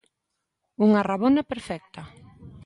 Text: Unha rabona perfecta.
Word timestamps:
Unha 0.85 1.05
rabona 1.09 1.47
perfecta. 1.51 2.01